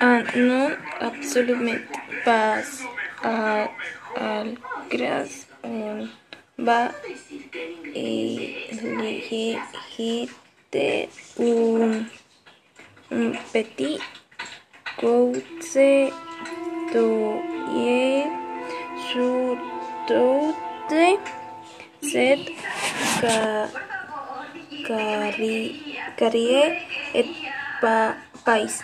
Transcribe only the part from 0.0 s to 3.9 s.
Ah, non absolument al,